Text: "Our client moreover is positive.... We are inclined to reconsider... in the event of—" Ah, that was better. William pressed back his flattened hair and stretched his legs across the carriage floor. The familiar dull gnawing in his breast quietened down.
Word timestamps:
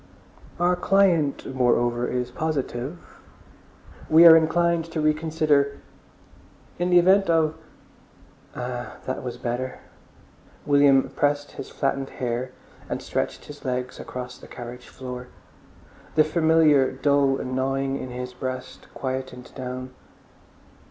"Our 0.59 0.75
client 0.75 1.53
moreover 1.55 2.07
is 2.07 2.31
positive.... 2.31 2.97
We 4.09 4.25
are 4.25 4.35
inclined 4.35 4.85
to 4.85 4.99
reconsider... 4.99 5.77
in 6.79 6.89
the 6.89 6.97
event 6.97 7.29
of—" 7.29 7.53
Ah, 8.55 8.97
that 9.05 9.21
was 9.21 9.37
better. 9.37 9.77
William 10.65 11.07
pressed 11.11 11.49
back 11.49 11.57
his 11.57 11.69
flattened 11.69 12.09
hair 12.09 12.49
and 12.89 12.99
stretched 12.99 13.45
his 13.45 13.63
legs 13.63 13.99
across 13.99 14.39
the 14.39 14.47
carriage 14.47 14.87
floor. 14.87 15.27
The 16.15 16.23
familiar 16.23 16.91
dull 16.91 17.37
gnawing 17.37 17.99
in 17.99 18.09
his 18.09 18.33
breast 18.33 18.87
quietened 18.95 19.53
down. 19.53 19.91